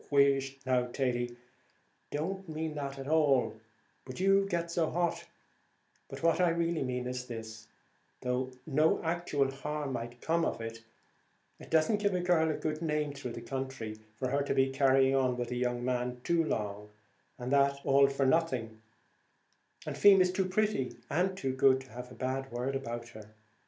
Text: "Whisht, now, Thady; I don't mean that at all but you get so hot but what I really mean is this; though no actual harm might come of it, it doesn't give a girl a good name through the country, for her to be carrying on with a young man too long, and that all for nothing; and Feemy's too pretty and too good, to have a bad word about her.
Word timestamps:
"Whisht, 0.09 0.65
now, 0.65 0.87
Thady; 0.87 1.33
I 1.33 1.35
don't 2.09 2.49
mean 2.49 2.73
that 2.73 2.97
at 2.97 3.07
all 3.07 3.61
but 4.03 4.19
you 4.19 4.47
get 4.49 4.71
so 4.71 4.89
hot 4.89 5.25
but 6.09 6.23
what 6.23 6.41
I 6.41 6.49
really 6.49 6.81
mean 6.81 7.05
is 7.05 7.27
this; 7.27 7.67
though 8.21 8.49
no 8.65 8.99
actual 9.03 9.51
harm 9.51 9.93
might 9.93 10.19
come 10.19 10.43
of 10.43 10.59
it, 10.59 10.83
it 11.59 11.69
doesn't 11.69 11.99
give 12.01 12.15
a 12.15 12.19
girl 12.19 12.49
a 12.49 12.55
good 12.55 12.81
name 12.81 13.13
through 13.13 13.33
the 13.33 13.41
country, 13.43 13.95
for 14.15 14.31
her 14.31 14.41
to 14.41 14.55
be 14.55 14.71
carrying 14.71 15.13
on 15.15 15.37
with 15.37 15.51
a 15.51 15.55
young 15.55 15.85
man 15.85 16.19
too 16.23 16.43
long, 16.43 16.89
and 17.37 17.51
that 17.53 17.77
all 17.83 18.07
for 18.09 18.25
nothing; 18.25 18.81
and 19.85 19.95
Feemy's 19.99 20.31
too 20.31 20.45
pretty 20.45 20.95
and 21.11 21.37
too 21.37 21.53
good, 21.53 21.79
to 21.81 21.91
have 21.91 22.11
a 22.11 22.15
bad 22.15 22.51
word 22.51 22.75
about 22.75 23.09
her. 23.09 23.35